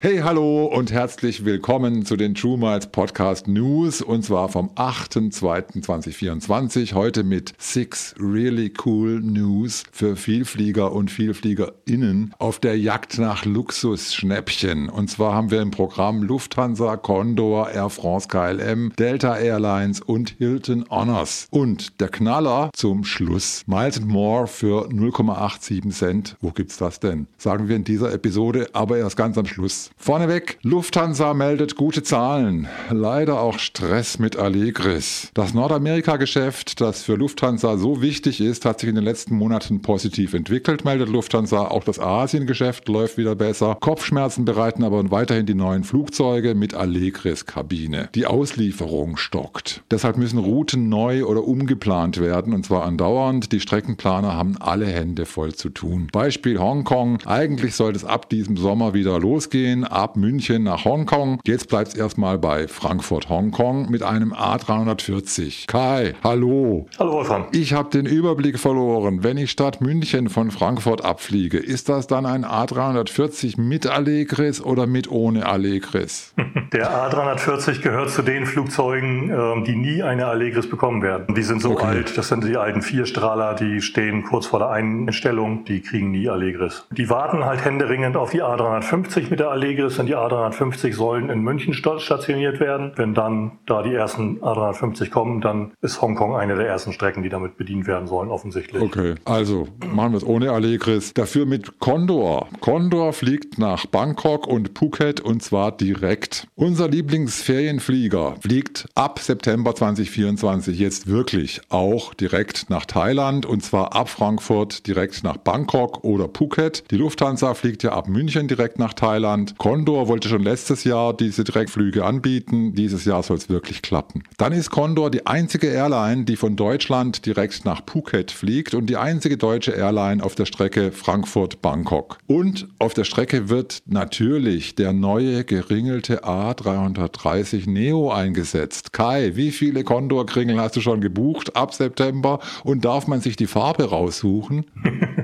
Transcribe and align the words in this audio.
Hey, 0.00 0.18
hallo 0.18 0.66
und 0.66 0.92
herzlich 0.92 1.44
willkommen 1.44 2.04
zu 2.04 2.14
den 2.14 2.36
True 2.36 2.56
Miles 2.56 2.86
Podcast 2.86 3.48
News 3.48 4.00
und 4.00 4.24
zwar 4.24 4.48
vom 4.48 4.70
8.2.2024. 4.76 6.94
Heute 6.94 7.24
mit 7.24 7.52
Six 7.58 8.14
Really 8.16 8.72
Cool 8.84 9.20
News 9.20 9.82
für 9.90 10.14
Vielflieger 10.14 10.92
und 10.92 11.10
VielfliegerInnen 11.10 12.32
auf 12.38 12.60
der 12.60 12.78
Jagd 12.78 13.18
nach 13.18 13.44
Luxusschnäppchen. 13.44 14.88
Und 14.88 15.10
zwar 15.10 15.34
haben 15.34 15.50
wir 15.50 15.60
im 15.60 15.72
Programm 15.72 16.22
Lufthansa, 16.22 16.96
Condor, 16.96 17.68
Air 17.68 17.90
France 17.90 18.28
KLM, 18.28 18.92
Delta 18.96 19.36
Airlines 19.36 20.00
und 20.00 20.30
Hilton 20.38 20.84
Honors. 20.90 21.48
Und 21.50 22.00
der 22.00 22.08
Knaller 22.08 22.70
zum 22.72 23.02
Schluss. 23.02 23.64
Miles 23.66 24.00
More 24.00 24.46
für 24.46 24.90
0,87 24.90 25.90
Cent. 25.90 26.36
Wo 26.40 26.52
gibt's 26.52 26.76
das 26.76 27.00
denn? 27.00 27.26
Sagen 27.36 27.66
wir 27.66 27.74
in 27.74 27.82
dieser 27.82 28.12
Episode, 28.12 28.68
aber 28.74 28.98
erst 28.98 29.16
ganz 29.16 29.36
am 29.36 29.46
Schluss. 29.46 29.87
Vorneweg, 29.96 30.58
Lufthansa 30.62 31.34
meldet 31.34 31.76
gute 31.76 32.02
Zahlen. 32.02 32.68
Leider 32.90 33.40
auch 33.40 33.58
Stress 33.58 34.18
mit 34.18 34.36
Allegris. 34.36 35.30
Das 35.34 35.54
Nordamerika-Geschäft, 35.54 36.80
das 36.80 37.02
für 37.02 37.14
Lufthansa 37.14 37.76
so 37.76 38.00
wichtig 38.00 38.40
ist, 38.40 38.64
hat 38.64 38.80
sich 38.80 38.88
in 38.88 38.94
den 38.94 39.04
letzten 39.04 39.34
Monaten 39.34 39.82
positiv 39.82 40.34
entwickelt, 40.34 40.84
meldet 40.84 41.08
Lufthansa. 41.08 41.68
Auch 41.68 41.84
das 41.84 41.98
Asien-Geschäft 41.98 42.88
läuft 42.88 43.18
wieder 43.18 43.34
besser. 43.34 43.76
Kopfschmerzen 43.80 44.44
bereiten 44.44 44.84
aber 44.84 45.10
weiterhin 45.10 45.46
die 45.46 45.54
neuen 45.54 45.84
Flugzeuge 45.84 46.54
mit 46.54 46.74
Allegris-Kabine. 46.74 48.08
Die 48.14 48.26
Auslieferung 48.26 49.16
stockt. 49.16 49.82
Deshalb 49.90 50.16
müssen 50.16 50.38
Routen 50.38 50.88
neu 50.88 51.24
oder 51.24 51.44
umgeplant 51.44 52.20
werden 52.20 52.54
und 52.54 52.64
zwar 52.64 52.84
andauernd. 52.84 53.52
Die 53.52 53.60
Streckenplaner 53.60 54.34
haben 54.34 54.56
alle 54.58 54.86
Hände 54.86 55.26
voll 55.26 55.54
zu 55.54 55.68
tun. 55.70 56.08
Beispiel 56.12 56.58
Hongkong. 56.58 57.18
Eigentlich 57.26 57.74
sollte 57.74 57.98
es 57.98 58.04
ab 58.04 58.30
diesem 58.30 58.56
Sommer 58.56 58.94
wieder 58.94 59.18
losgehen 59.18 59.77
gehen 59.78 59.84
ab 59.84 60.16
München 60.16 60.64
nach 60.64 60.84
Hongkong. 60.84 61.40
Jetzt 61.44 61.68
bleibt 61.68 61.88
es 61.88 61.94
erstmal 61.94 62.38
bei 62.38 62.66
Frankfurt-Hongkong 62.66 63.90
mit 63.90 64.02
einem 64.02 64.32
A340. 64.32 65.66
Kai, 65.66 66.14
hallo. 66.24 66.86
Hallo 66.98 67.12
Wolfgang. 67.12 67.54
Ich 67.54 67.72
habe 67.72 67.90
den 67.90 68.06
Überblick 68.06 68.58
verloren. 68.58 69.22
Wenn 69.22 69.36
ich 69.36 69.50
statt 69.50 69.80
München 69.80 70.28
von 70.28 70.50
Frankfurt 70.50 71.04
abfliege, 71.04 71.58
ist 71.58 71.88
das 71.88 72.06
dann 72.06 72.26
ein 72.26 72.44
A340 72.44 73.60
mit 73.60 73.86
Allegris 73.86 74.60
oder 74.60 74.86
mit 74.86 75.10
ohne 75.10 75.46
Allegris? 75.46 76.34
Der 76.72 76.90
A340 76.90 77.82
gehört 77.82 78.10
zu 78.10 78.22
den 78.22 78.46
Flugzeugen, 78.46 79.30
ähm, 79.30 79.64
die 79.64 79.76
nie 79.76 80.02
eine 80.02 80.26
Allegris 80.26 80.68
bekommen 80.68 81.02
werden. 81.02 81.34
Die 81.34 81.42
sind 81.42 81.62
so 81.62 81.72
okay. 81.72 81.86
alt, 81.86 82.18
das 82.18 82.28
sind 82.28 82.44
die 82.44 82.56
alten 82.56 82.82
Vierstrahler, 82.82 83.54
die 83.54 83.80
stehen 83.80 84.24
kurz 84.24 84.46
vor 84.46 84.58
der 84.58 84.70
Einstellung, 84.70 85.64
die 85.64 85.80
kriegen 85.80 86.10
nie 86.10 86.28
Allegris. 86.28 86.86
Die 86.90 87.08
warten 87.08 87.44
halt 87.44 87.64
händeringend 87.64 88.16
auf 88.16 88.30
die 88.30 88.42
A350 88.42 89.30
mit 89.30 89.40
der 89.40 89.50
Allegris 89.50 89.68
Allegris 89.68 89.98
und 89.98 90.06
die 90.06 90.16
A350 90.16 90.94
sollen 90.94 91.30
in 91.30 91.42
München 91.42 91.74
stationiert 91.74 92.60
werden. 92.60 92.92
Wenn 92.96 93.14
dann 93.14 93.58
da 93.66 93.82
die 93.82 93.92
ersten 93.92 94.40
A350 94.40 95.10
kommen, 95.10 95.40
dann 95.40 95.72
ist 95.82 96.00
Hongkong 96.00 96.36
eine 96.36 96.56
der 96.56 96.66
ersten 96.66 96.92
Strecken, 96.92 97.22
die 97.22 97.28
damit 97.28 97.56
bedient 97.56 97.86
werden 97.86 98.08
sollen, 98.08 98.30
offensichtlich. 98.30 98.82
Okay, 98.82 99.14
also 99.24 99.68
machen 99.92 100.12
wir 100.12 100.18
es 100.18 100.24
ohne 100.24 100.52
Allegris. 100.52 101.12
Dafür 101.12 101.46
mit 101.46 101.78
Condor. 101.80 102.48
Condor 102.60 103.12
fliegt 103.12 103.58
nach 103.58 103.86
Bangkok 103.86 104.46
und 104.46 104.78
Phuket 104.78 105.20
und 105.20 105.42
zwar 105.42 105.72
direkt. 105.72 106.46
Unser 106.60 106.88
Lieblingsferienflieger 106.88 108.34
fliegt 108.40 108.88
ab 108.96 109.20
September 109.20 109.76
2024 109.76 110.76
jetzt 110.76 111.06
wirklich 111.06 111.60
auch 111.68 112.14
direkt 112.14 112.68
nach 112.68 112.84
Thailand 112.84 113.46
und 113.46 113.62
zwar 113.62 113.94
ab 113.94 114.08
Frankfurt 114.08 114.84
direkt 114.88 115.22
nach 115.22 115.36
Bangkok 115.36 116.02
oder 116.02 116.28
Phuket. 116.28 116.82
Die 116.90 116.96
Lufthansa 116.96 117.54
fliegt 117.54 117.84
ja 117.84 117.92
ab 117.92 118.08
München 118.08 118.48
direkt 118.48 118.80
nach 118.80 118.92
Thailand. 118.92 119.56
Condor 119.56 120.08
wollte 120.08 120.28
schon 120.28 120.42
letztes 120.42 120.82
Jahr 120.82 121.16
diese 121.16 121.44
Direktflüge 121.44 122.04
anbieten. 122.04 122.74
Dieses 122.74 123.04
Jahr 123.04 123.22
soll 123.22 123.36
es 123.36 123.48
wirklich 123.48 123.80
klappen. 123.80 124.24
Dann 124.36 124.52
ist 124.52 124.70
Condor 124.70 125.12
die 125.12 125.28
einzige 125.28 125.68
Airline, 125.68 126.24
die 126.24 126.34
von 126.34 126.56
Deutschland 126.56 127.24
direkt 127.24 127.66
nach 127.66 127.82
Phuket 127.86 128.32
fliegt 128.32 128.74
und 128.74 128.86
die 128.86 128.96
einzige 128.96 129.36
deutsche 129.36 129.70
Airline 129.70 130.24
auf 130.24 130.34
der 130.34 130.46
Strecke 130.46 130.90
Frankfurt-Bangkok. 130.90 132.18
Und 132.26 132.66
auf 132.80 132.94
der 132.94 133.04
Strecke 133.04 133.48
wird 133.48 133.84
natürlich 133.86 134.74
der 134.74 134.92
neue 134.92 135.44
geringelte 135.44 136.24
A330 136.50 137.68
Neo 137.68 138.10
eingesetzt. 138.10 138.92
Kai, 138.92 139.32
wie 139.34 139.50
viele 139.50 139.84
Condor-Kringel 139.84 140.60
hast 140.60 140.76
du 140.76 140.80
schon 140.80 141.00
gebucht 141.00 141.56
ab 141.56 141.74
September 141.74 142.40
und 142.64 142.84
darf 142.84 143.06
man 143.06 143.20
sich 143.20 143.36
die 143.36 143.46
Farbe 143.46 143.90
raussuchen? 143.90 144.66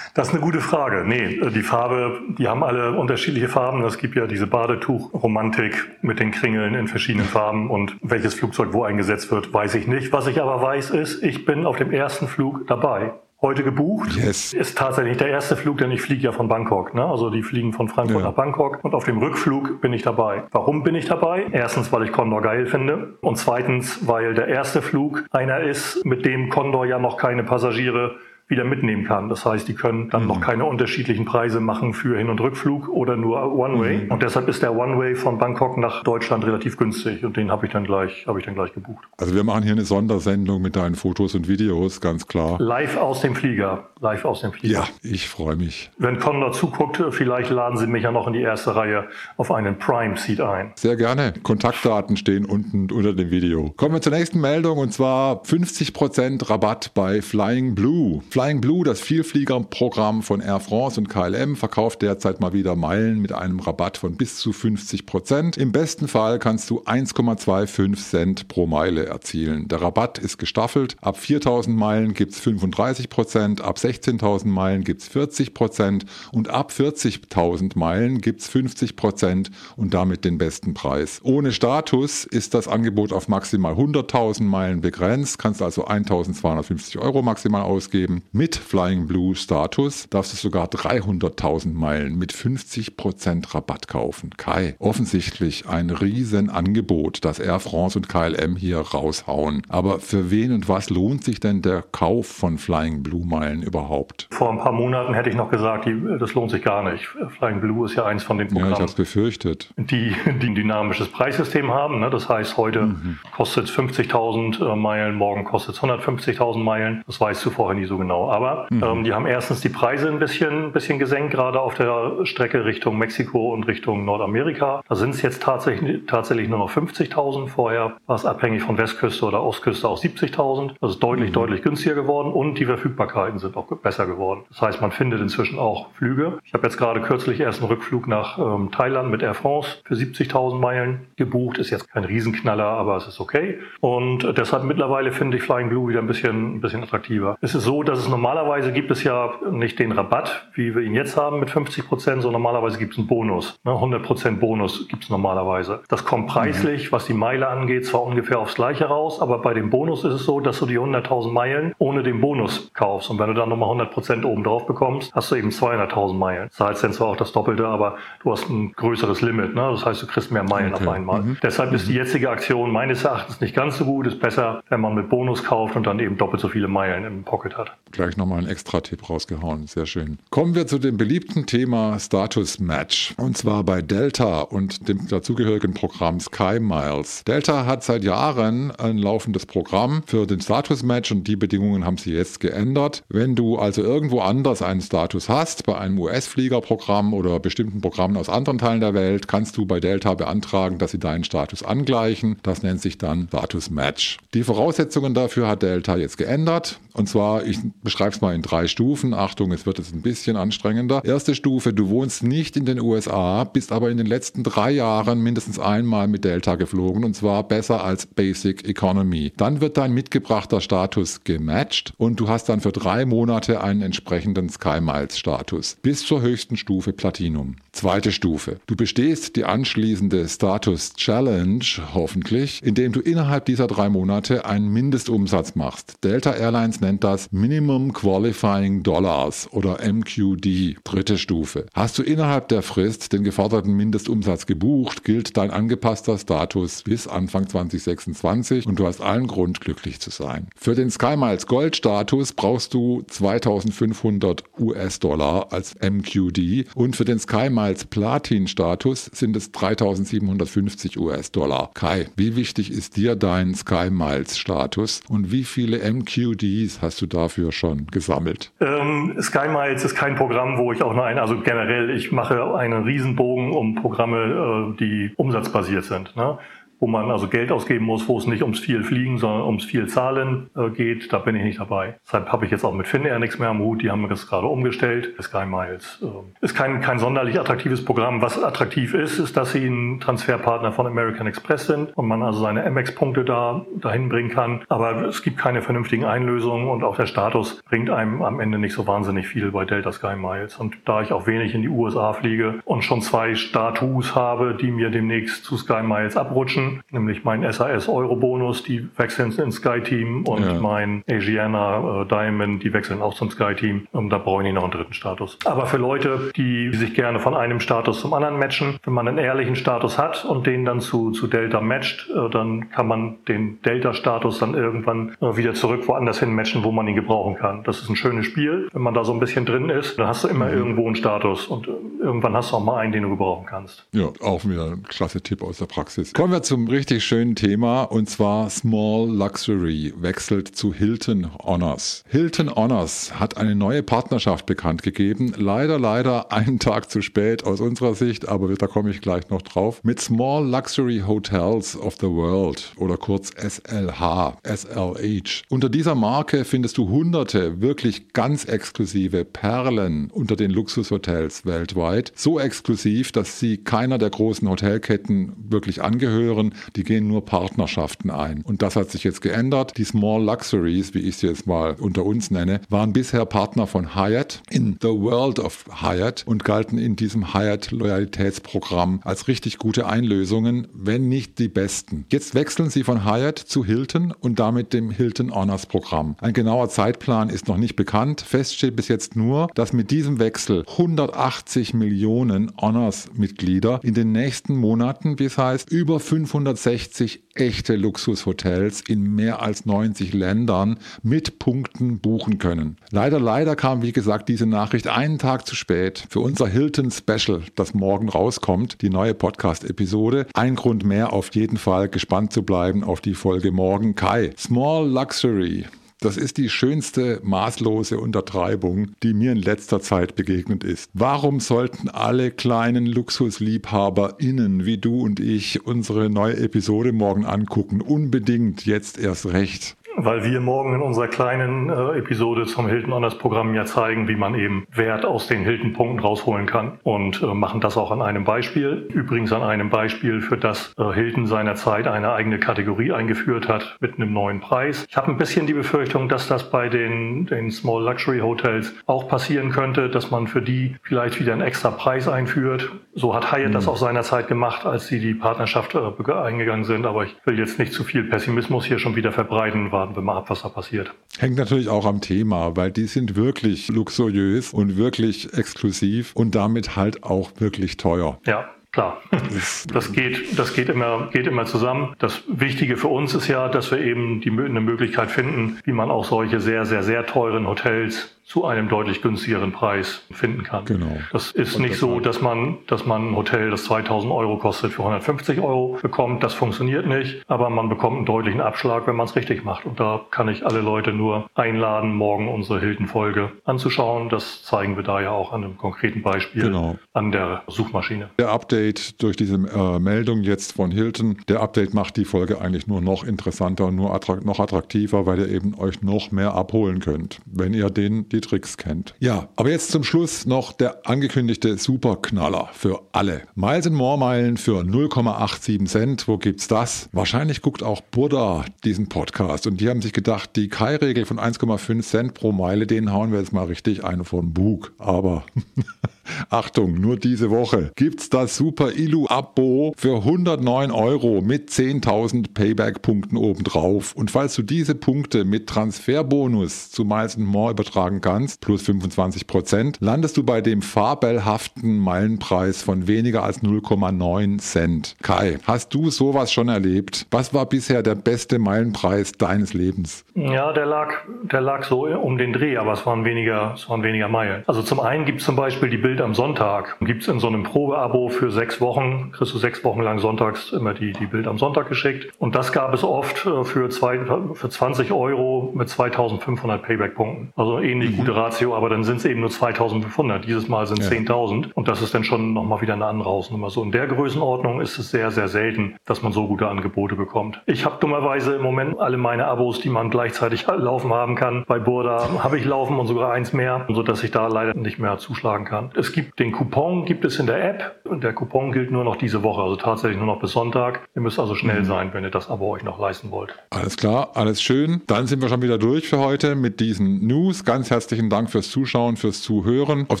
Das 0.12 0.28
ist 0.28 0.34
eine 0.34 0.42
gute 0.42 0.60
Frage. 0.60 1.04
Nee, 1.06 1.40
die 1.50 1.62
Farbe, 1.62 2.20
die 2.38 2.48
haben 2.48 2.62
alle 2.62 2.92
unterschiedliche 2.92 3.48
Farben. 3.48 3.82
Es 3.84 3.98
gibt 3.98 4.14
ja 4.14 4.26
diese 4.26 4.46
Badetuch-Romantik 4.46 5.90
mit 6.02 6.20
den 6.20 6.30
Kringeln 6.30 6.74
in 6.74 6.86
verschiedenen 6.86 7.26
Farben 7.26 7.70
und 7.70 7.96
welches 8.02 8.34
Flugzeug 8.34 8.68
wo 8.72 8.84
eingesetzt 8.84 9.30
wird, 9.30 9.52
weiß 9.52 9.74
ich 9.76 9.86
nicht. 9.86 10.12
Was 10.12 10.26
ich 10.26 10.40
aber 10.40 10.60
weiß 10.60 10.90
ist, 10.90 11.22
ich 11.22 11.44
bin 11.44 11.66
auf 11.66 11.76
dem 11.76 11.92
ersten 11.92 12.28
Flug 12.28 12.66
dabei 12.66 13.14
heute 13.44 13.62
gebucht. 13.62 14.16
Yes. 14.16 14.54
Ist 14.54 14.78
tatsächlich 14.78 15.18
der 15.18 15.28
erste 15.28 15.54
Flug, 15.54 15.76
denn 15.76 15.90
ich 15.90 16.00
fliege 16.00 16.22
ja 16.22 16.32
von 16.32 16.48
Bangkok. 16.48 16.94
Ne? 16.94 17.04
Also 17.04 17.28
die 17.28 17.42
fliegen 17.42 17.74
von 17.74 17.88
Frankfurt 17.88 18.22
ja. 18.22 18.28
nach 18.28 18.34
Bangkok 18.34 18.82
und 18.82 18.94
auf 18.94 19.04
dem 19.04 19.18
Rückflug 19.18 19.82
bin 19.82 19.92
ich 19.92 20.00
dabei. 20.00 20.44
Warum 20.50 20.82
bin 20.82 20.94
ich 20.94 21.04
dabei? 21.04 21.44
Erstens, 21.52 21.92
weil 21.92 22.04
ich 22.04 22.12
Condor 22.12 22.40
geil 22.40 22.66
finde 22.66 23.18
und 23.20 23.36
zweitens, 23.36 24.08
weil 24.08 24.34
der 24.34 24.48
erste 24.48 24.80
Flug 24.80 25.24
einer 25.30 25.60
ist, 25.60 26.06
mit 26.06 26.24
dem 26.24 26.48
Condor 26.48 26.86
ja 26.86 26.98
noch 26.98 27.18
keine 27.18 27.44
Passagiere 27.44 28.16
wieder 28.46 28.64
mitnehmen 28.64 29.04
kann. 29.04 29.28
Das 29.28 29.46
heißt, 29.46 29.66
die 29.66 29.74
können 29.74 30.10
dann 30.10 30.22
mhm. 30.22 30.28
noch 30.28 30.40
keine 30.40 30.66
unterschiedlichen 30.66 31.24
Preise 31.24 31.60
machen 31.60 31.94
für 31.94 32.18
Hin- 32.18 32.28
und 32.28 32.40
Rückflug 32.40 32.88
oder 32.88 33.16
nur 33.16 33.54
One-Way. 33.54 34.04
Mhm. 34.04 34.10
Und 34.10 34.22
deshalb 34.22 34.48
ist 34.48 34.62
der 34.62 34.76
One-Way 34.76 35.14
von 35.14 35.38
Bangkok 35.38 35.78
nach 35.78 36.02
Deutschland 36.02 36.44
relativ 36.44 36.76
günstig 36.76 37.24
und 37.24 37.36
den 37.36 37.50
habe 37.50 37.66
ich 37.66 37.72
dann 37.72 37.84
gleich, 37.84 38.26
habe 38.26 38.38
ich 38.40 38.44
dann 38.44 38.54
gleich 38.54 38.72
gebucht. 38.74 39.04
Also 39.16 39.34
wir 39.34 39.44
machen 39.44 39.62
hier 39.62 39.72
eine 39.72 39.84
Sondersendung 39.84 40.60
mit 40.60 40.76
deinen 40.76 40.94
Fotos 40.94 41.34
und 41.34 41.48
Videos, 41.48 42.00
ganz 42.00 42.26
klar. 42.26 42.58
Live 42.60 42.98
aus 42.98 43.22
dem 43.22 43.34
Flieger. 43.34 43.88
Live 44.00 44.26
aus 44.26 44.42
dem 44.42 44.52
Flieger. 44.52 44.80
Ja, 44.80 44.88
ich 45.02 45.28
freue 45.28 45.56
mich. 45.56 45.90
Wenn 45.96 46.18
Condor 46.18 46.52
zuguckt, 46.52 47.02
vielleicht 47.10 47.48
laden 47.48 47.78
Sie 47.78 47.86
mich 47.86 48.02
ja 48.02 48.12
noch 48.12 48.26
in 48.26 48.34
die 48.34 48.42
erste 48.42 48.76
Reihe 48.76 49.08
auf 49.38 49.50
einen 49.50 49.78
Prime-Seat 49.78 50.42
ein. 50.42 50.72
Sehr 50.74 50.96
gerne. 50.96 51.32
Kontaktdaten 51.42 52.18
stehen 52.18 52.44
unten 52.44 52.90
unter 52.92 53.14
dem 53.14 53.30
Video. 53.30 53.72
Kommen 53.76 53.94
wir 53.94 54.02
zur 54.02 54.12
nächsten 54.12 54.40
Meldung 54.40 54.76
und 54.76 54.92
zwar 54.92 55.42
50% 55.44 56.50
Rabatt 56.50 56.92
bei 56.94 57.22
Flying 57.22 57.74
Blue. 57.74 58.20
Flying 58.34 58.60
Blue, 58.60 58.82
das 58.82 59.00
Vielfliegerprogramm 59.00 60.24
von 60.24 60.40
Air 60.40 60.58
France 60.58 60.98
und 60.98 61.08
KLM, 61.08 61.54
verkauft 61.54 62.02
derzeit 62.02 62.40
mal 62.40 62.52
wieder 62.52 62.74
Meilen 62.74 63.20
mit 63.20 63.30
einem 63.30 63.60
Rabatt 63.60 63.96
von 63.96 64.16
bis 64.16 64.38
zu 64.38 64.52
50 64.52 65.06
Prozent. 65.06 65.56
Im 65.56 65.70
besten 65.70 66.08
Fall 66.08 66.40
kannst 66.40 66.68
du 66.68 66.82
1,25 66.82 67.94
Cent 67.94 68.48
pro 68.48 68.66
Meile 68.66 69.06
erzielen. 69.06 69.68
Der 69.68 69.82
Rabatt 69.82 70.18
ist 70.18 70.38
gestaffelt. 70.38 70.96
Ab 71.00 71.16
4000 71.16 71.76
Meilen 71.76 72.12
gibt 72.12 72.32
es 72.32 72.40
35 72.40 73.08
Prozent, 73.08 73.60
ab 73.60 73.76
16.000 73.76 74.48
Meilen 74.48 74.82
gibt 74.82 75.02
es 75.02 75.06
40 75.06 75.54
Prozent 75.54 76.04
und 76.32 76.48
ab 76.48 76.72
40.000 76.76 77.78
Meilen 77.78 78.20
gibt 78.20 78.40
es 78.40 78.48
50 78.48 78.96
Prozent 78.96 79.52
und 79.76 79.94
damit 79.94 80.24
den 80.24 80.38
besten 80.38 80.74
Preis. 80.74 81.20
Ohne 81.22 81.52
Status 81.52 82.24
ist 82.24 82.54
das 82.54 82.66
Angebot 82.66 83.12
auf 83.12 83.28
maximal 83.28 83.74
100.000 83.74 84.42
Meilen 84.42 84.80
begrenzt, 84.80 85.38
kannst 85.38 85.62
also 85.62 85.86
1.250 85.86 86.98
Euro 86.98 87.22
maximal 87.22 87.62
ausgeben. 87.62 88.23
Mit 88.32 88.56
Flying 88.56 89.06
Blue 89.06 89.34
Status 89.34 90.08
darfst 90.10 90.32
du 90.32 90.36
sogar 90.36 90.66
300.000 90.66 91.72
Meilen 91.72 92.18
mit 92.18 92.32
50% 92.32 93.54
Rabatt 93.54 93.88
kaufen. 93.88 94.30
Kai, 94.36 94.74
offensichtlich 94.78 95.68
ein 95.68 95.90
Riesenangebot, 95.90 97.24
das 97.24 97.38
Air 97.38 97.60
France 97.60 97.98
und 97.98 98.08
KLM 98.08 98.56
hier 98.56 98.78
raushauen. 98.78 99.62
Aber 99.68 100.00
für 100.00 100.30
wen 100.30 100.52
und 100.52 100.68
was 100.68 100.90
lohnt 100.90 101.24
sich 101.24 101.40
denn 101.40 101.62
der 101.62 101.82
Kauf 101.82 102.26
von 102.26 102.58
Flying 102.58 103.02
Blue 103.02 103.26
Meilen 103.26 103.62
überhaupt? 103.62 104.28
Vor 104.30 104.50
ein 104.50 104.58
paar 104.58 104.72
Monaten 104.72 105.14
hätte 105.14 105.30
ich 105.30 105.36
noch 105.36 105.50
gesagt, 105.50 105.88
das 106.18 106.34
lohnt 106.34 106.50
sich 106.50 106.62
gar 106.62 106.82
nicht. 106.90 107.06
Flying 107.38 107.60
Blue 107.60 107.86
ist 107.86 107.94
ja 107.94 108.04
eins 108.04 108.22
von 108.22 108.38
den 108.38 108.48
Programmen, 108.48 108.70
ja, 108.70 108.76
ich 108.76 108.82
hab's 108.82 108.94
befürchtet. 108.94 109.72
Die, 109.76 110.14
die 110.40 110.46
ein 110.46 110.54
dynamisches 110.54 111.08
Preissystem 111.08 111.70
haben. 111.70 112.00
Ne? 112.00 112.10
Das 112.10 112.28
heißt, 112.28 112.56
heute 112.56 112.82
mhm. 112.82 113.18
kostet 113.32 113.68
es 113.68 113.76
50.000 113.76 114.74
Meilen, 114.76 115.14
morgen 115.14 115.44
kostet 115.44 115.76
es 115.76 115.80
150.000 115.82 116.58
Meilen. 116.58 117.04
Das 117.06 117.20
weißt 117.20 117.44
du 117.44 117.50
vorher 117.50 117.78
nie 117.78 117.86
so 117.86 117.98
genau 117.98 118.13
genau. 118.14 118.30
Aber 118.30 118.66
mhm. 118.70 118.82
ähm, 118.82 119.04
die 119.04 119.12
haben 119.12 119.26
erstens 119.26 119.60
die 119.60 119.68
Preise 119.68 120.08
ein 120.08 120.18
bisschen, 120.18 120.72
bisschen 120.72 120.98
gesenkt, 120.98 121.32
gerade 121.32 121.60
auf 121.60 121.74
der 121.74 122.24
Strecke 122.24 122.64
Richtung 122.64 122.98
Mexiko 122.98 123.52
und 123.52 123.64
Richtung 123.64 124.04
Nordamerika. 124.04 124.82
Da 124.88 124.94
sind 124.94 125.10
es 125.14 125.22
jetzt 125.22 125.42
tatsächlich, 125.42 126.06
tatsächlich 126.06 126.48
nur 126.48 126.58
noch 126.58 126.70
50.000. 126.70 127.48
Vorher 127.48 127.96
war 128.06 128.16
es 128.16 128.24
abhängig 128.24 128.62
von 128.62 128.78
Westküste 128.78 129.24
oder 129.26 129.42
Ostküste 129.42 129.88
auch 129.88 130.00
70.000. 130.00 130.74
Das 130.80 130.92
ist 130.92 131.02
deutlich, 131.02 131.30
mhm. 131.30 131.34
deutlich 131.34 131.62
günstiger 131.62 131.94
geworden 131.94 132.32
und 132.32 132.58
die 132.58 132.66
Verfügbarkeiten 132.66 133.38
sind 133.38 133.56
auch 133.56 133.66
besser 133.66 134.06
geworden. 134.06 134.44
Das 134.48 134.62
heißt, 134.62 134.80
man 134.80 134.92
findet 134.92 135.20
inzwischen 135.20 135.58
auch 135.58 135.90
Flüge. 135.94 136.38
Ich 136.44 136.54
habe 136.54 136.64
jetzt 136.64 136.76
gerade 136.76 137.00
kürzlich 137.00 137.40
erst 137.40 137.60
einen 137.60 137.68
Rückflug 137.68 138.08
nach 138.08 138.38
ähm, 138.38 138.70
Thailand 138.70 139.10
mit 139.10 139.22
Air 139.22 139.34
France 139.34 139.78
für 139.84 139.94
70.000 139.94 140.58
Meilen 140.58 141.06
gebucht. 141.16 141.58
Ist 141.58 141.70
jetzt 141.70 141.90
kein 141.90 142.04
Riesenknaller, 142.04 142.64
aber 142.64 142.96
es 142.96 143.06
ist 143.06 143.20
okay. 143.20 143.58
Und 143.80 144.36
deshalb 144.36 144.64
mittlerweile 144.64 145.12
finde 145.12 145.36
ich 145.36 145.42
Flying 145.42 145.68
Blue 145.68 145.88
wieder 145.88 146.00
ein 146.00 146.06
bisschen, 146.06 146.56
ein 146.56 146.60
bisschen 146.60 146.82
attraktiver. 146.82 147.36
Es 147.40 147.54
ist 147.54 147.64
so, 147.64 147.82
dass 147.82 148.03
ist, 148.04 148.10
normalerweise 148.10 148.72
gibt 148.72 148.90
es 148.90 149.04
ja 149.04 149.34
nicht 149.50 149.78
den 149.78 149.92
Rabatt, 149.92 150.48
wie 150.54 150.74
wir 150.74 150.82
ihn 150.82 150.94
jetzt 150.94 151.16
haben 151.16 151.40
mit 151.40 151.50
50 151.50 151.86
Prozent, 151.86 152.22
sondern 152.22 152.42
normalerweise 152.42 152.78
gibt 152.78 152.92
es 152.92 152.98
einen 152.98 153.06
Bonus. 153.06 153.58
100 153.64 154.00
ne? 154.00 154.06
Prozent 154.06 154.40
Bonus 154.40 154.88
gibt 154.88 155.04
es 155.04 155.10
normalerweise. 155.10 155.82
Das 155.88 156.04
kommt 156.04 156.28
preislich, 156.28 156.86
mhm. 156.86 156.92
was 156.92 157.06
die 157.06 157.14
Meile 157.14 157.48
angeht, 157.48 157.86
zwar 157.86 158.02
ungefähr 158.02 158.38
aufs 158.38 158.54
Gleiche 158.54 158.86
raus, 158.86 159.20
aber 159.20 159.38
bei 159.38 159.54
dem 159.54 159.70
Bonus 159.70 160.04
ist 160.04 160.14
es 160.14 160.24
so, 160.24 160.40
dass 160.40 160.58
du 160.58 160.66
die 160.66 160.78
100.000 160.78 161.32
Meilen 161.32 161.74
ohne 161.78 162.02
den 162.02 162.20
Bonus 162.20 162.72
kaufst. 162.74 163.10
Und 163.10 163.18
wenn 163.18 163.28
du 163.28 163.34
dann 163.34 163.48
nochmal 163.48 163.68
100 163.68 163.90
Prozent 163.90 164.24
oben 164.24 164.44
drauf 164.44 164.66
bekommst, 164.66 165.14
hast 165.14 165.30
du 165.30 165.36
eben 165.36 165.50
200.000 165.50 166.14
Meilen. 166.14 166.50
Zahlst 166.50 166.84
dann 166.84 166.92
zwar 166.92 167.08
auch 167.08 167.16
das 167.16 167.32
Doppelte, 167.32 167.66
aber 167.66 167.96
du 168.22 168.32
hast 168.32 168.48
ein 168.48 168.72
größeres 168.72 169.22
Limit. 169.22 169.54
Ne? 169.54 169.68
Das 169.70 169.84
heißt, 169.84 170.02
du 170.02 170.06
kriegst 170.06 170.30
mehr 170.30 170.42
Meilen 170.42 170.74
okay. 170.74 170.86
auf 170.86 170.92
einmal. 170.92 171.22
Mhm. 171.22 171.36
Deshalb 171.42 171.72
ist 171.72 171.88
die 171.88 171.92
mhm. 171.92 171.98
jetzige 171.98 172.30
Aktion 172.30 172.70
meines 172.70 173.04
Erachtens 173.04 173.40
nicht 173.40 173.54
ganz 173.54 173.78
so 173.78 173.84
gut. 173.84 174.06
Ist 174.06 174.20
besser, 174.20 174.62
wenn 174.68 174.80
man 174.80 174.94
mit 174.94 175.08
Bonus 175.08 175.44
kauft 175.44 175.76
und 175.76 175.86
dann 175.86 175.98
eben 175.98 176.16
doppelt 176.16 176.40
so 176.40 176.48
viele 176.48 176.68
Meilen 176.68 177.04
im 177.04 177.24
Pocket 177.24 177.56
hat. 177.56 177.76
Gleich 177.94 178.16
nochmal 178.16 178.40
ein 178.40 178.48
extra 178.48 178.80
Tipp 178.80 179.08
rausgehauen. 179.08 179.68
Sehr 179.68 179.86
schön. 179.86 180.18
Kommen 180.30 180.56
wir 180.56 180.66
zu 180.66 180.80
dem 180.80 180.96
beliebten 180.96 181.46
Thema 181.46 181.96
Status 182.00 182.58
Match. 182.58 183.14
Und 183.18 183.38
zwar 183.38 183.62
bei 183.62 183.82
Delta 183.82 184.40
und 184.40 184.88
dem 184.88 185.06
dazugehörigen 185.06 185.74
Programm 185.74 186.18
Sky 186.18 186.58
Miles. 186.58 187.22
Delta 187.22 187.66
hat 187.66 187.84
seit 187.84 188.02
Jahren 188.02 188.72
ein 188.72 188.98
laufendes 188.98 189.46
Programm 189.46 190.02
für 190.06 190.26
den 190.26 190.40
Status 190.40 190.82
Match 190.82 191.12
und 191.12 191.28
die 191.28 191.36
Bedingungen 191.36 191.84
haben 191.84 191.96
sie 191.96 192.12
jetzt 192.12 192.40
geändert. 192.40 193.04
Wenn 193.08 193.36
du 193.36 193.58
also 193.58 193.80
irgendwo 193.80 194.18
anders 194.18 194.60
einen 194.60 194.80
Status 194.80 195.28
hast, 195.28 195.64
bei 195.64 195.78
einem 195.78 195.96
US-Fliegerprogramm 196.00 197.14
oder 197.14 197.38
bestimmten 197.38 197.80
Programmen 197.80 198.16
aus 198.16 198.28
anderen 198.28 198.58
Teilen 198.58 198.80
der 198.80 198.94
Welt, 198.94 199.28
kannst 199.28 199.56
du 199.56 199.66
bei 199.66 199.78
Delta 199.78 200.14
beantragen, 200.14 200.78
dass 200.78 200.90
sie 200.90 200.98
deinen 200.98 201.22
Status 201.22 201.62
angleichen. 201.62 202.40
Das 202.42 202.64
nennt 202.64 202.82
sich 202.82 202.98
dann 202.98 203.28
Status 203.28 203.70
Match. 203.70 204.18
Die 204.34 204.42
Voraussetzungen 204.42 205.14
dafür 205.14 205.46
hat 205.46 205.62
Delta 205.62 205.96
jetzt 205.96 206.18
geändert. 206.18 206.80
Und 206.92 207.08
zwar, 207.08 207.44
ich 207.44 207.58
beschreibe 207.84 208.10
es 208.10 208.20
mal 208.20 208.34
in 208.34 208.42
drei 208.42 208.66
Stufen. 208.66 209.14
Achtung, 209.14 209.52
es 209.52 209.66
wird 209.66 209.78
jetzt 209.78 209.94
ein 209.94 210.02
bisschen 210.02 210.36
anstrengender. 210.36 211.04
Erste 211.04 211.34
Stufe, 211.34 211.72
du 211.72 211.88
wohnst 211.88 212.24
nicht 212.24 212.56
in 212.56 212.64
den 212.64 212.80
USA, 212.80 213.44
bist 213.44 213.70
aber 213.70 213.90
in 213.90 213.98
den 213.98 214.06
letzten 214.06 214.42
drei 214.42 214.72
Jahren 214.72 215.22
mindestens 215.22 215.58
einmal 215.58 216.08
mit 216.08 216.24
Delta 216.24 216.56
geflogen 216.56 217.04
und 217.04 217.14
zwar 217.14 217.46
besser 217.46 217.84
als 217.84 218.06
Basic 218.06 218.66
Economy. 218.66 219.32
Dann 219.36 219.60
wird 219.60 219.76
dein 219.76 219.92
mitgebrachter 219.92 220.60
Status 220.60 221.22
gematcht 221.22 221.92
und 221.98 222.18
du 222.18 222.28
hast 222.28 222.48
dann 222.48 222.60
für 222.60 222.72
drei 222.72 223.04
Monate 223.04 223.62
einen 223.62 223.82
entsprechenden 223.82 224.48
Sky 224.48 224.80
Miles 224.80 225.18
Status 225.18 225.76
bis 225.82 226.04
zur 226.04 226.22
höchsten 226.22 226.56
Stufe 226.56 226.92
Platinum. 226.92 227.56
Zweite 227.72 228.12
Stufe, 228.12 228.58
du 228.66 228.76
bestehst 228.76 229.36
die 229.36 229.44
anschließende 229.44 230.26
Status 230.28 230.94
Challenge 230.94 231.64
hoffentlich, 231.92 232.62
indem 232.62 232.92
du 232.92 233.00
innerhalb 233.00 233.44
dieser 233.44 233.66
drei 233.66 233.88
Monate 233.88 234.46
einen 234.46 234.72
Mindestumsatz 234.72 235.54
machst. 235.54 235.96
Delta 236.02 236.32
Airlines 236.32 236.80
nennt 236.80 237.04
das 237.04 237.30
Minimum 237.30 237.73
Qualifying 237.74 238.84
Dollars 238.84 239.48
oder 239.50 239.80
MQD, 239.84 240.76
dritte 240.84 241.18
Stufe. 241.18 241.66
Hast 241.74 241.98
du 241.98 242.02
innerhalb 242.02 242.48
der 242.48 242.62
Frist 242.62 243.12
den 243.12 243.24
geforderten 243.24 243.74
Mindestumsatz 243.74 244.46
gebucht, 244.46 245.02
gilt 245.02 245.36
dein 245.36 245.50
angepasster 245.50 246.16
Status 246.16 246.84
bis 246.84 247.08
Anfang 247.08 247.48
2026 247.48 248.66
und 248.66 248.78
du 248.78 248.86
hast 248.86 249.00
allen 249.00 249.26
Grund, 249.26 249.60
glücklich 249.60 249.98
zu 249.98 250.10
sein. 250.10 250.46
Für 250.54 250.76
den 250.76 250.90
SkyMiles 250.90 251.48
Gold 251.48 251.74
Status 251.74 252.32
brauchst 252.32 252.74
du 252.74 253.02
2500 253.08 254.44
US-Dollar 254.60 255.52
als 255.52 255.74
MQD 255.74 256.66
und 256.76 256.94
für 256.94 257.04
den 257.04 257.18
SkyMiles 257.18 257.86
Platin 257.86 258.46
Status 258.46 259.10
sind 259.12 259.34
es 259.34 259.50
3750 259.50 260.96
US-Dollar. 260.98 261.72
Kai, 261.74 262.06
wie 262.16 262.36
wichtig 262.36 262.70
ist 262.70 262.96
dir 262.96 263.16
dein 263.16 263.54
SkyMiles 263.54 264.38
Status 264.38 265.00
und 265.08 265.32
wie 265.32 265.42
viele 265.44 265.78
MQDs 265.92 266.80
hast 266.80 267.02
du 267.02 267.06
dafür 267.06 267.50
schon 267.50 267.63
gesammelt? 267.90 268.52
Ähm, 268.60 269.16
SkyMiles 269.20 269.84
ist 269.84 269.94
kein 269.94 270.16
Programm, 270.16 270.58
wo 270.58 270.72
ich 270.72 270.82
auch 270.82 270.94
nur 270.94 271.04
ein, 271.04 271.18
also 271.18 271.40
generell, 271.40 271.90
ich 271.90 272.12
mache 272.12 272.54
einen 272.54 272.84
Riesenbogen 272.84 273.52
um 273.52 273.74
Programme, 273.74 274.74
äh, 274.74 274.76
die 274.78 275.12
umsatzbasiert 275.16 275.84
sind. 275.84 276.14
Ne? 276.16 276.38
Wo 276.84 276.86
man 276.86 277.10
also 277.10 277.28
Geld 277.28 277.50
ausgeben 277.50 277.86
muss, 277.86 278.06
wo 278.08 278.18
es 278.18 278.26
nicht 278.26 278.42
ums 278.42 278.58
viel 278.58 278.84
Fliegen, 278.84 279.16
sondern 279.16 279.40
ums 279.40 279.64
viel 279.64 279.86
Zahlen 279.86 280.50
äh, 280.54 280.68
geht, 280.68 281.10
da 281.14 281.18
bin 281.18 281.34
ich 281.34 281.42
nicht 281.42 281.58
dabei. 281.58 281.94
Deshalb 282.04 282.30
habe 282.30 282.44
ich 282.44 282.50
jetzt 282.50 282.62
auch 282.62 282.74
mit 282.74 282.86
Finnair 282.86 283.18
nichts 283.18 283.38
mehr 283.38 283.48
am 283.48 283.60
Hut, 283.60 283.80
die 283.80 283.90
haben 283.90 284.06
das 284.06 284.26
gerade 284.26 284.46
umgestellt. 284.48 285.14
Sky 285.22 285.46
Miles 285.46 286.02
äh, 286.02 286.44
ist 286.44 286.54
kein, 286.54 286.82
kein 286.82 286.98
sonderlich 286.98 287.40
attraktives 287.40 287.82
Programm. 287.82 288.20
Was 288.20 288.42
attraktiv 288.42 288.92
ist, 288.92 289.18
ist, 289.18 289.34
dass 289.34 289.52
sie 289.52 289.66
ein 289.66 289.98
Transferpartner 289.98 290.72
von 290.72 290.86
American 290.86 291.26
Express 291.26 291.66
sind 291.66 291.96
und 291.96 292.06
man 292.06 292.22
also 292.22 292.40
seine 292.40 292.68
MX-Punkte 292.70 293.24
da 293.24 293.64
dahin 293.80 294.10
bringen 294.10 294.28
kann. 294.28 294.60
Aber 294.68 295.06
es 295.06 295.22
gibt 295.22 295.38
keine 295.38 295.62
vernünftigen 295.62 296.04
Einlösungen 296.04 296.68
und 296.68 296.84
auch 296.84 296.96
der 296.96 297.06
Status 297.06 297.62
bringt 297.70 297.88
einem 297.88 298.20
am 298.20 298.40
Ende 298.40 298.58
nicht 298.58 298.74
so 298.74 298.86
wahnsinnig 298.86 299.26
viel 299.26 299.52
bei 299.52 299.64
Delta 299.64 299.90
Sky 299.90 300.16
Miles. 300.16 300.58
Und 300.58 300.76
da 300.84 301.00
ich 301.00 301.14
auch 301.14 301.26
wenig 301.26 301.54
in 301.54 301.62
die 301.62 301.70
USA 301.70 302.12
fliege 302.12 302.56
und 302.66 302.84
schon 302.84 303.00
zwei 303.00 303.36
Status 303.36 304.14
habe, 304.14 304.54
die 304.60 304.70
mir 304.70 304.90
demnächst 304.90 305.46
zu 305.46 305.56
Sky 305.56 305.82
Miles 305.82 306.18
abrutschen, 306.18 306.73
nämlich 306.90 307.24
mein 307.24 307.50
SAS 307.52 307.88
Euro 307.88 308.16
Bonus, 308.16 308.62
die 308.62 308.88
wechseln 308.96 309.32
ins 309.32 309.56
Sky 309.56 309.80
Team 309.80 310.24
und 310.24 310.44
ja. 310.44 310.54
mein 310.54 311.02
Asiana 311.10 312.02
äh, 312.02 312.06
Diamond, 312.06 312.62
die 312.62 312.72
wechseln 312.72 313.02
auch 313.02 313.14
zum 313.14 313.30
Sky 313.30 313.54
Team. 313.54 313.86
Und 313.92 314.10
da 314.10 314.18
brauche 314.18 314.42
ich 314.42 314.44
nicht 314.44 314.54
noch 314.54 314.64
einen 314.64 314.72
dritten 314.72 314.92
Status. 314.92 315.38
Aber 315.44 315.66
für 315.66 315.76
Leute, 315.76 316.30
die 316.36 316.72
sich 316.74 316.94
gerne 316.94 317.18
von 317.20 317.34
einem 317.34 317.60
Status 317.60 318.00
zum 318.00 318.14
anderen 318.14 318.38
matchen, 318.38 318.78
wenn 318.84 318.94
man 318.94 319.08
einen 319.08 319.18
ehrlichen 319.18 319.56
Status 319.56 319.98
hat 319.98 320.24
und 320.24 320.46
den 320.46 320.64
dann 320.64 320.80
zu, 320.80 321.10
zu 321.10 321.26
Delta 321.26 321.60
matcht, 321.60 322.10
äh, 322.10 322.30
dann 322.30 322.70
kann 322.70 322.86
man 322.86 323.16
den 323.28 323.60
Delta-Status 323.62 324.38
dann 324.38 324.54
irgendwann 324.54 325.16
äh, 325.20 325.36
wieder 325.36 325.54
zurück 325.54 325.86
woanders 325.88 326.20
hin 326.20 326.34
matchen, 326.34 326.64
wo 326.64 326.72
man 326.72 326.88
ihn 326.88 326.94
gebrauchen 326.94 327.36
kann. 327.36 327.62
Das 327.64 327.80
ist 327.80 327.88
ein 327.88 327.96
schönes 327.96 328.26
Spiel. 328.26 328.68
Wenn 328.72 328.82
man 328.82 328.94
da 328.94 329.04
so 329.04 329.12
ein 329.12 329.20
bisschen 329.20 329.46
drin 329.46 329.70
ist, 329.70 329.98
dann 329.98 330.06
hast 330.06 330.24
du 330.24 330.28
immer 330.28 330.46
mhm. 330.46 330.56
irgendwo 330.56 330.86
einen 330.86 330.96
Status 330.96 331.46
und 331.46 331.68
äh, 331.68 331.70
irgendwann 332.00 332.34
hast 332.34 332.52
du 332.52 332.56
auch 332.56 332.64
mal 332.64 332.78
einen, 332.78 332.92
den 332.92 333.02
du 333.02 333.10
gebrauchen 333.10 333.46
kannst. 333.46 333.86
Ja, 333.92 334.08
auch 334.22 334.44
wieder 334.44 334.72
ein 334.72 334.82
klasse 334.82 335.20
Tipp 335.20 335.42
aus 335.42 335.58
der 335.58 335.66
Praxis. 335.66 336.12
Kommen 336.12 336.32
wir 336.32 336.42
zu 336.42 336.63
richtig 336.68 337.04
schönen 337.04 337.34
Thema 337.34 337.84
und 337.84 338.08
zwar 338.08 338.48
Small 338.50 339.08
Luxury 339.08 339.92
wechselt 339.96 340.56
zu 340.56 340.72
Hilton 340.72 341.30
Honors. 341.42 342.04
Hilton 342.08 342.54
Honors 342.54 343.18
hat 343.18 343.36
eine 343.36 343.54
neue 343.54 343.82
Partnerschaft 343.82 344.46
bekannt 344.46 344.82
gegeben. 344.82 345.32
Leider, 345.36 345.78
leider 345.78 346.32
einen 346.32 346.58
Tag 346.58 346.90
zu 346.90 347.02
spät 347.02 347.44
aus 347.44 347.60
unserer 347.60 347.94
Sicht, 347.94 348.28
aber 348.28 348.54
da 348.54 348.66
komme 348.66 348.90
ich 348.90 349.00
gleich 349.00 349.30
noch 349.30 349.42
drauf. 349.42 349.80
Mit 349.82 350.00
Small 350.00 350.46
Luxury 350.46 351.02
Hotels 351.06 351.76
of 351.76 351.96
the 352.00 352.08
World 352.08 352.72
oder 352.76 352.96
kurz 352.96 353.30
SLH, 353.30 354.38
SLH. 354.42 355.42
Unter 355.48 355.68
dieser 355.68 355.94
Marke 355.94 356.44
findest 356.44 356.78
du 356.78 356.88
hunderte 356.88 357.60
wirklich 357.60 358.12
ganz 358.12 358.44
exklusive 358.44 359.24
Perlen 359.24 360.10
unter 360.10 360.36
den 360.36 360.50
Luxushotels 360.50 361.46
weltweit. 361.46 362.12
So 362.14 362.38
exklusiv, 362.38 363.12
dass 363.12 363.38
sie 363.40 363.58
keiner 363.58 363.98
der 363.98 364.10
großen 364.10 364.48
Hotelketten 364.48 365.32
wirklich 365.36 365.82
angehören 365.82 366.43
anderen, 366.44 366.54
die 366.76 366.84
gehen 366.84 367.08
nur 367.08 367.24
Partnerschaften 367.24 368.10
ein. 368.10 368.42
Und 368.42 368.62
das 368.62 368.76
hat 368.76 368.90
sich 368.90 369.04
jetzt 369.04 369.20
geändert. 369.22 369.76
Die 369.76 369.84
Small 369.84 370.22
Luxuries, 370.24 370.94
wie 370.94 371.00
ich 371.00 371.16
sie 371.16 371.26
jetzt 371.26 371.46
mal 371.46 371.76
unter 371.78 372.04
uns 372.04 372.30
nenne, 372.30 372.60
waren 372.68 372.92
bisher 372.92 373.24
Partner 373.26 373.66
von 373.66 373.94
Hyatt 373.94 374.42
in 374.50 374.76
The 374.80 374.88
World 374.88 375.38
of 375.38 375.64
Hyatt 375.80 376.24
und 376.26 376.44
galten 376.44 376.78
in 376.78 376.96
diesem 376.96 377.34
Hyatt 377.34 377.70
Loyalitätsprogramm 377.70 379.00
als 379.04 379.28
richtig 379.28 379.58
gute 379.58 379.86
Einlösungen, 379.86 380.66
wenn 380.72 381.08
nicht 381.08 381.38
die 381.38 381.48
besten. 381.48 382.06
Jetzt 382.10 382.34
wechseln 382.34 382.70
sie 382.70 382.84
von 382.84 383.04
Hyatt 383.04 383.38
zu 383.38 383.64
Hilton 383.64 384.12
und 384.12 384.38
damit 384.38 384.72
dem 384.72 384.90
Hilton 384.90 385.34
Honors 385.34 385.66
Programm. 385.66 386.16
Ein 386.20 386.32
genauer 386.32 386.68
Zeitplan 386.68 387.30
ist 387.30 387.48
noch 387.48 387.56
nicht 387.56 387.76
bekannt. 387.76 388.20
Fest 388.20 388.54
steht 388.56 388.76
bis 388.76 388.88
jetzt 388.88 389.16
nur, 389.16 389.48
dass 389.54 389.72
mit 389.72 389.90
diesem 389.90 390.18
Wechsel 390.18 390.64
180 390.68 391.74
Millionen 391.74 392.52
Honors 392.60 393.08
Mitglieder 393.14 393.80
in 393.82 393.94
den 393.94 394.12
nächsten 394.12 394.56
Monaten, 394.56 395.18
wie 395.18 395.24
es 395.24 395.38
heißt, 395.38 395.70
über 395.70 396.00
500 396.00 396.33
560 396.34 397.22
echte 397.36 397.76
Luxushotels 397.76 398.80
in 398.80 399.14
mehr 399.14 399.40
als 399.40 399.66
90 399.66 400.12
Ländern 400.14 400.80
mit 401.04 401.38
Punkten 401.38 402.00
buchen 402.00 402.38
können. 402.38 402.76
Leider, 402.90 403.20
leider 403.20 403.54
kam, 403.54 403.82
wie 403.82 403.92
gesagt, 403.92 404.28
diese 404.28 404.44
Nachricht 404.44 404.88
einen 404.88 405.20
Tag 405.20 405.46
zu 405.46 405.54
spät 405.54 406.04
für 406.10 406.18
unser 406.18 406.48
Hilton 406.48 406.90
Special, 406.90 407.42
das 407.54 407.72
morgen 407.72 408.08
rauskommt, 408.08 408.82
die 408.82 408.90
neue 408.90 409.14
Podcast-Episode. 409.14 410.26
Ein 410.34 410.56
Grund 410.56 410.84
mehr 410.84 411.12
auf 411.12 411.32
jeden 411.36 411.56
Fall 411.56 411.88
gespannt 411.88 412.32
zu 412.32 412.42
bleiben 412.42 412.82
auf 412.82 413.00
die 413.00 413.14
Folge 413.14 413.52
morgen. 413.52 413.94
Kai, 413.94 414.32
Small 414.36 414.88
Luxury. 414.88 415.66
Das 416.04 416.18
ist 416.18 416.36
die 416.36 416.50
schönste 416.50 417.18
maßlose 417.22 417.98
Untertreibung, 417.98 418.88
die 419.02 419.14
mir 419.14 419.32
in 419.32 419.38
letzter 419.38 419.80
Zeit 419.80 420.16
begegnet 420.16 420.62
ist. 420.62 420.90
Warum 420.92 421.40
sollten 421.40 421.88
alle 421.88 422.30
kleinen 422.30 422.84
LuxusliebhaberInnen 422.84 424.66
wie 424.66 424.76
du 424.76 425.00
und 425.00 425.18
ich 425.18 425.64
unsere 425.64 426.10
neue 426.10 426.36
Episode 426.36 426.92
morgen 426.92 427.24
angucken? 427.24 427.80
Unbedingt 427.80 428.66
jetzt 428.66 428.98
erst 428.98 429.24
recht. 429.24 429.78
Weil 429.96 430.24
wir 430.24 430.40
morgen 430.40 430.74
in 430.74 430.82
unserer 430.82 431.08
kleinen 431.08 431.70
äh, 431.70 431.98
Episode 431.98 432.46
zum 432.46 432.68
Hilton 432.68 432.92
Honors 432.92 433.16
Programm 433.16 433.54
ja 433.54 433.64
zeigen, 433.64 434.08
wie 434.08 434.16
man 434.16 434.34
eben 434.34 434.66
Wert 434.72 435.04
aus 435.04 435.26
den 435.26 435.42
Hilton 435.42 435.72
Punkten 435.72 436.00
rausholen 436.00 436.46
kann 436.46 436.78
und 436.82 437.22
äh, 437.22 437.26
machen 437.26 437.60
das 437.60 437.76
auch 437.76 437.90
an 437.90 438.02
einem 438.02 438.24
Beispiel. 438.24 438.88
Übrigens 438.92 439.32
an 439.32 439.42
einem 439.42 439.70
Beispiel, 439.70 440.20
für 440.20 440.36
das 440.36 440.72
äh, 440.78 440.92
Hilton 440.92 441.26
seinerzeit 441.26 441.86
eine 441.86 442.12
eigene 442.12 442.38
Kategorie 442.38 442.92
eingeführt 442.92 443.48
hat 443.48 443.76
mit 443.80 443.96
einem 443.96 444.12
neuen 444.12 444.40
Preis. 444.40 444.86
Ich 444.88 444.96
habe 444.96 445.10
ein 445.10 445.18
bisschen 445.18 445.46
die 445.46 445.54
Befürchtung, 445.54 446.08
dass 446.08 446.28
das 446.28 446.50
bei 446.50 446.68
den, 446.68 447.26
den 447.26 447.50
Small 447.50 447.84
Luxury 447.84 448.20
Hotels 448.20 448.74
auch 448.86 449.08
passieren 449.08 449.50
könnte, 449.50 449.88
dass 449.88 450.10
man 450.10 450.26
für 450.26 450.42
die 450.42 450.76
vielleicht 450.82 451.20
wieder 451.20 451.32
einen 451.32 451.42
extra 451.42 451.70
Preis 451.70 452.08
einführt. 452.08 452.70
So 452.94 453.14
hat 453.14 453.32
Hyatt 453.32 453.48
mhm. 453.48 453.52
das 453.52 453.68
auch 453.68 453.76
seinerzeit 453.76 454.28
gemacht, 454.28 454.66
als 454.66 454.86
sie 454.86 455.00
die 455.00 455.14
Partnerschaft 455.14 455.74
äh, 455.74 456.12
eingegangen 456.12 456.64
sind. 456.64 456.86
Aber 456.86 457.04
ich 457.04 457.16
will 457.24 457.38
jetzt 457.38 457.58
nicht 457.58 457.72
zu 457.72 457.84
viel 457.84 458.04
Pessimismus 458.04 458.64
hier 458.64 458.78
schon 458.78 458.96
wieder 458.96 459.12
verbreiten. 459.12 459.72
Warten 459.84 459.96
wir 459.96 460.02
mal 460.02 460.16
ab, 460.16 460.30
was 460.30 460.40
da 460.40 460.48
passiert. 460.48 460.94
Hängt 461.18 461.36
natürlich 461.36 461.68
auch 461.68 461.84
am 461.84 462.00
Thema, 462.00 462.56
weil 462.56 462.72
die 462.72 462.86
sind 462.86 463.16
wirklich 463.16 463.68
luxuriös 463.68 464.54
und 464.54 464.78
wirklich 464.78 465.34
exklusiv 465.34 466.12
und 466.14 466.34
damit 466.34 466.74
halt 466.74 467.04
auch 467.04 467.32
wirklich 467.38 467.76
teuer. 467.76 468.18
Ja. 468.24 468.48
Klar, 468.72 469.00
das 469.72 469.92
geht, 469.92 470.36
das 470.36 470.52
geht 470.52 470.68
immer, 470.68 471.08
geht 471.12 471.28
immer 471.28 471.44
zusammen. 471.44 471.94
Das 472.00 472.24
Wichtige 472.26 472.76
für 472.76 472.88
uns 472.88 473.14
ist 473.14 473.28
ja, 473.28 473.48
dass 473.48 473.70
wir 473.70 473.78
eben 473.78 474.20
die, 474.20 474.30
eine 474.30 474.60
Möglichkeit 474.60 475.12
finden, 475.12 475.60
wie 475.64 475.70
man 475.70 475.92
auch 475.92 476.04
solche 476.04 476.40
sehr, 476.40 476.64
sehr, 476.64 476.82
sehr 476.82 477.06
teuren 477.06 477.46
Hotels 477.46 478.16
zu 478.24 478.44
einem 478.44 478.68
deutlich 478.68 479.02
günstigeren 479.02 479.52
Preis 479.52 480.02
finden 480.10 480.42
kann. 480.42 480.64
Genau. 480.64 480.96
Das 481.12 481.30
ist 481.32 481.56
und 481.56 481.62
nicht 481.62 481.74
das 481.74 481.80
so, 481.80 482.00
dass 482.00 482.22
man, 482.22 482.58
dass 482.66 482.86
man 482.86 483.10
ein 483.10 483.16
Hotel, 483.16 483.50
das 483.50 483.64
2000 483.64 484.10
Euro 484.12 484.38
kostet, 484.38 484.72
für 484.72 484.82
150 484.82 485.40
Euro 485.40 485.78
bekommt. 485.82 486.22
Das 486.22 486.32
funktioniert 486.32 486.86
nicht, 486.86 487.22
aber 487.28 487.50
man 487.50 487.68
bekommt 487.68 487.98
einen 487.98 488.06
deutlichen 488.06 488.40
Abschlag, 488.40 488.86
wenn 488.86 488.96
man 488.96 489.06
es 489.06 489.14
richtig 489.14 489.44
macht. 489.44 489.66
Und 489.66 489.78
da 489.78 490.00
kann 490.10 490.28
ich 490.28 490.46
alle 490.46 490.60
Leute 490.60 490.92
nur 490.92 491.28
einladen, 491.34 491.94
morgen 491.94 492.28
unsere 492.28 492.60
Hilton-Folge 492.60 493.30
anzuschauen. 493.44 494.08
Das 494.08 494.42
zeigen 494.42 494.76
wir 494.76 494.82
da 494.82 495.00
ja 495.00 495.10
auch 495.10 495.32
an 495.32 495.44
einem 495.44 495.58
konkreten 495.58 496.02
Beispiel 496.02 496.42
genau. 496.42 496.76
an 496.94 497.12
der 497.12 497.42
Suchmaschine. 497.48 498.08
Der 498.18 498.30
Update 498.30 499.02
durch 499.02 499.16
diese 499.16 499.34
äh, 499.34 499.78
Meldung 499.78 500.22
jetzt 500.22 500.54
von 500.54 500.70
Hilton, 500.70 501.18
der 501.28 501.40
Update 501.40 501.74
macht 501.74 501.96
die 501.98 502.06
Folge 502.06 502.40
eigentlich 502.40 502.66
nur 502.66 502.80
noch 502.80 503.04
interessanter 503.04 503.66
und 503.66 503.76
nur 503.76 503.92
attrakt 503.92 504.24
noch 504.24 504.40
attraktiver, 504.40 505.04
weil 505.04 505.18
ihr 505.18 505.28
eben 505.28 505.54
euch 505.58 505.82
noch 505.82 506.10
mehr 506.10 506.34
abholen 506.34 506.80
könnt, 506.80 507.18
wenn 507.26 507.52
ihr 507.52 507.68
den 507.68 508.08
die 508.14 508.20
Tricks 508.20 508.56
kennt. 508.56 508.94
Ja, 509.00 509.28
aber 509.36 509.50
jetzt 509.50 509.70
zum 509.70 509.84
Schluss 509.84 510.26
noch 510.26 510.52
der 510.52 510.86
angekündigte 510.88 511.58
Superknaller 511.58 512.48
für 512.52 512.82
alle. 512.92 513.22
Miles 513.34 513.68
More 513.70 513.98
Meilen 513.98 514.36
für 514.36 514.60
0,87 514.60 515.66
Cent. 515.66 516.08
Wo 516.08 516.18
gibt's 516.18 516.48
das? 516.48 516.88
Wahrscheinlich 516.92 517.42
guckt 517.42 517.62
auch 517.62 517.80
Buddha 517.80 518.44
diesen 518.64 518.88
Podcast 518.88 519.46
und 519.46 519.60
die 519.60 519.68
haben 519.68 519.82
sich 519.82 519.92
gedacht, 519.92 520.30
die 520.36 520.48
Kai-Regel 520.48 521.04
von 521.04 521.18
1,5 521.18 521.82
Cent 521.82 522.14
pro 522.14 522.32
Meile, 522.32 522.66
den 522.66 522.92
hauen 522.92 523.12
wir 523.12 523.18
jetzt 523.18 523.32
mal 523.32 523.46
richtig 523.46 523.84
eine 523.84 524.04
von 524.04 524.32
Bug. 524.32 524.72
Aber 524.78 525.24
Achtung, 526.30 526.80
nur 526.80 526.96
diese 526.96 527.30
Woche 527.30 527.72
gibt's 527.76 528.10
das 528.10 528.36
Super 528.36 528.72
Ilu 528.72 529.06
Abo 529.08 529.72
für 529.76 529.96
109 529.96 530.70
Euro 530.70 531.20
mit 531.20 531.50
10.000 531.50 532.34
Payback-Punkten 532.34 533.16
obendrauf. 533.16 533.94
Und 533.94 534.10
falls 534.10 534.34
du 534.34 534.42
diese 534.42 534.74
Punkte 534.74 535.24
mit 535.24 535.48
Transferbonus 535.48 536.70
zu 536.70 536.84
Miles 536.84 537.16
More 537.16 537.52
übertragen 537.52 538.00
kannst, 538.00 538.40
plus 538.40 538.62
25 538.62 539.26
Prozent, 539.26 539.78
landest 539.80 540.16
du 540.16 540.22
bei 540.22 540.40
dem 540.40 540.62
fabelhaften 540.62 541.78
Meilenpreis 541.78 542.62
von 542.62 542.86
weniger 542.86 543.22
als 543.22 543.42
0,9 543.42 544.38
Cent. 544.38 544.96
Kai, 545.02 545.38
hast 545.46 545.74
du 545.74 545.90
sowas 545.90 546.32
schon 546.32 546.48
erlebt? 546.48 547.06
Was 547.10 547.34
war 547.34 547.46
bisher 547.46 547.82
der 547.82 547.94
beste 547.94 548.38
Meilenpreis 548.38 549.12
deines 549.12 549.54
Lebens? 549.54 550.04
Ja, 550.14 550.52
der 550.52 550.66
lag, 550.66 550.94
der 551.22 551.40
lag 551.40 551.64
so 551.64 551.86
um 551.86 552.18
den 552.18 552.32
Dreh, 552.32 552.56
aber 552.56 552.72
es 552.72 552.86
waren 552.86 553.04
weniger, 553.04 553.52
es 553.54 553.68
waren 553.68 553.82
weniger 553.82 554.08
Meilen. 554.08 554.42
Also 554.46 554.62
zum 554.62 554.80
einen 554.80 555.04
gibt 555.04 555.20
es 555.20 555.26
zum 555.26 555.36
Beispiel 555.36 555.70
die 555.70 555.76
Bild 555.76 555.93
am 556.00 556.14
Sonntag. 556.14 556.76
Gibt 556.80 557.02
es 557.02 557.08
in 557.08 557.18
so 557.18 557.26
einem 557.26 557.42
Probeabo 557.42 558.08
für 558.08 558.30
sechs 558.30 558.60
Wochen, 558.60 559.12
kriegst 559.12 559.34
du 559.34 559.38
sechs 559.38 559.64
Wochen 559.64 559.80
lang 559.80 559.98
sonntags 559.98 560.52
immer 560.52 560.74
die, 560.74 560.92
die 560.92 561.06
Bild 561.06 561.26
am 561.26 561.38
Sonntag 561.38 561.68
geschickt. 561.68 562.12
Und 562.18 562.34
das 562.34 562.52
gab 562.52 562.74
es 562.74 562.84
oft 562.84 563.26
äh, 563.26 563.44
für, 563.44 563.68
zwei, 563.70 563.98
für 564.34 564.48
20 564.48 564.92
Euro 564.92 565.52
mit 565.54 565.68
2500 565.68 566.62
Payback-Punkten. 566.62 567.32
Also 567.36 567.58
ähnlich 567.58 567.92
mhm. 567.92 567.96
gute 567.96 568.16
Ratio, 568.16 568.54
aber 568.56 568.68
dann 568.68 568.84
sind 568.84 568.98
es 568.98 569.04
eben 569.04 569.20
nur 569.20 569.30
2500. 569.30 570.24
Dieses 570.24 570.48
Mal 570.48 570.66
sind 570.66 570.80
es 570.80 570.90
ja. 570.90 570.98
10.000. 570.98 571.52
Und 571.52 571.68
das 571.68 571.82
ist 571.82 571.94
dann 571.94 572.04
schon 572.04 572.32
nochmal 572.32 572.60
wieder 572.60 572.74
eine 572.74 572.86
andere 572.86 573.08
Hausnummer. 573.08 573.50
So 573.50 573.62
in 573.62 573.72
der 573.72 573.86
Größenordnung 573.86 574.60
ist 574.60 574.78
es 574.78 574.90
sehr, 574.90 575.10
sehr 575.10 575.28
selten, 575.28 575.76
dass 575.84 576.02
man 576.02 576.12
so 576.12 576.26
gute 576.26 576.48
Angebote 576.48 576.96
bekommt. 576.96 577.42
Ich 577.46 577.64
habe 577.64 577.76
dummerweise 577.80 578.36
im 578.36 578.42
Moment 578.42 578.78
alle 578.78 578.96
meine 578.96 579.26
Abos, 579.26 579.60
die 579.60 579.68
man 579.68 579.90
gleichzeitig 579.90 580.46
laufen 580.46 580.92
haben 580.92 581.14
kann. 581.14 581.44
Bei 581.46 581.58
Burda 581.58 582.22
habe 582.22 582.38
ich 582.38 582.44
laufen 582.44 582.78
und 582.78 582.86
sogar 582.86 583.12
eins 583.12 583.32
mehr, 583.32 583.66
sodass 583.68 584.02
ich 584.02 584.10
da 584.10 584.26
leider 584.28 584.54
nicht 584.54 584.78
mehr 584.78 584.98
zuschlagen 584.98 585.44
kann. 585.44 585.70
Es 585.84 585.92
gibt 585.92 586.18
den 586.18 586.32
Coupon, 586.32 586.84
gibt 586.84 587.04
es 587.04 587.18
in 587.18 587.26
der 587.26 587.44
App. 587.44 587.80
Und 587.84 588.02
der 588.02 588.12
Coupon 588.12 588.52
gilt 588.52 588.70
nur 588.70 588.84
noch 588.84 588.96
diese 588.96 589.22
Woche, 589.22 589.42
also 589.42 589.56
tatsächlich 589.56 589.98
nur 589.98 590.06
noch 590.06 590.20
bis 590.20 590.32
Sonntag. 590.32 590.88
Ihr 590.94 591.02
müsst 591.02 591.18
also 591.18 591.34
schnell 591.34 591.60
mhm. 591.60 591.66
sein, 591.66 591.90
wenn 591.92 592.04
ihr 592.04 592.10
das 592.10 592.28
Abo 592.30 592.54
euch 592.54 592.64
noch 592.64 592.78
leisten 592.80 593.10
wollt. 593.10 593.34
Alles 593.50 593.76
klar, 593.76 594.10
alles 594.14 594.42
schön. 594.42 594.80
Dann 594.86 595.06
sind 595.06 595.20
wir 595.20 595.28
schon 595.28 595.42
wieder 595.42 595.58
durch 595.58 595.88
für 595.88 595.98
heute 595.98 596.34
mit 596.34 596.60
diesen 596.60 597.06
News. 597.06 597.44
Ganz 597.44 597.70
herzlich 597.70 597.94
herzlichen 597.94 598.08
Dank 598.08 598.30
fürs 598.30 598.50
Zuschauen, 598.50 598.96
fürs 598.96 599.20
Zuhören. 599.20 599.84
Auf 599.88 600.00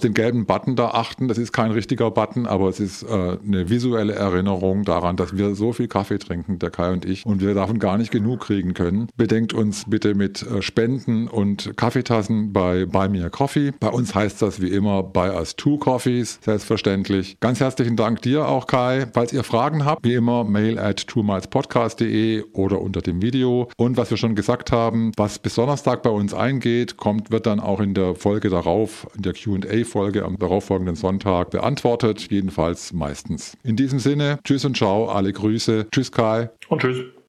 den 0.00 0.14
gelben 0.14 0.46
Button 0.46 0.74
da 0.74 0.88
achten. 0.88 1.28
Das 1.28 1.38
ist 1.38 1.52
kein 1.52 1.70
richtiger 1.70 2.10
Button, 2.10 2.46
aber 2.46 2.68
es 2.68 2.80
ist 2.80 3.02
äh, 3.02 3.36
eine 3.46 3.68
visuelle 3.68 4.14
Erinnerung 4.14 4.84
daran, 4.84 5.16
dass 5.16 5.36
wir 5.36 5.54
so 5.54 5.72
viel 5.72 5.86
Kaffee 5.86 6.18
trinken, 6.18 6.58
der 6.58 6.70
Kai 6.70 6.90
und 6.90 7.04
ich, 7.04 7.26
und 7.26 7.40
wir 7.40 7.54
davon 7.54 7.78
gar 7.78 7.98
nicht 7.98 8.10
genug 8.10 8.40
kriegen 8.40 8.74
können. 8.74 9.08
Bedenkt 9.16 9.52
uns 9.52 9.84
bitte 9.86 10.14
mit 10.14 10.42
äh, 10.42 10.62
Spenden 10.62 11.28
und 11.28 11.76
Kaffeetassen 11.76 12.52
bei 12.52 12.86
Buy 12.86 13.08
Me 13.10 13.24
a 13.24 13.28
Coffee. 13.28 13.72
Bei 13.78 13.88
uns 13.88 14.14
heißt 14.14 14.40
das 14.40 14.62
wie 14.62 14.68
immer 14.68 15.02
Buy 15.02 15.28
Us 15.28 15.54
Two 15.54 15.73
Coffees, 15.78 16.38
selbstverständlich. 16.42 17.38
Ganz 17.40 17.60
herzlichen 17.60 17.96
Dank 17.96 18.22
dir 18.22 18.48
auch, 18.48 18.66
Kai. 18.66 19.06
Falls 19.12 19.32
ihr 19.32 19.44
Fragen 19.44 19.84
habt, 19.84 20.04
wie 20.04 20.14
immer, 20.14 20.44
mail 20.44 20.78
at 20.78 21.06
twomilespodcast.de 21.06 22.44
oder 22.52 22.80
unter 22.80 23.00
dem 23.00 23.22
Video. 23.22 23.68
Und 23.76 23.96
was 23.96 24.10
wir 24.10 24.16
schon 24.16 24.34
gesagt 24.34 24.72
haben, 24.72 25.12
was 25.16 25.38
bis 25.38 25.54
Donnerstag 25.54 26.02
bei 26.02 26.10
uns 26.10 26.34
eingeht, 26.34 26.96
kommt, 26.96 27.30
wird 27.30 27.46
dann 27.46 27.60
auch 27.60 27.80
in 27.80 27.94
der 27.94 28.14
Folge 28.14 28.50
darauf, 28.50 29.06
in 29.16 29.22
der 29.22 29.32
QA-Folge 29.32 30.24
am 30.24 30.38
darauffolgenden 30.38 30.96
Sonntag 30.96 31.50
beantwortet, 31.50 32.26
jedenfalls 32.30 32.92
meistens. 32.92 33.56
In 33.62 33.76
diesem 33.76 33.98
Sinne, 33.98 34.38
tschüss 34.44 34.64
und 34.64 34.76
ciao, 34.76 35.08
alle 35.08 35.32
Grüße. 35.32 35.86
Tschüss 35.90 36.12
Kai. 36.12 36.50
Und 36.68 36.82
tschüss. 36.82 37.13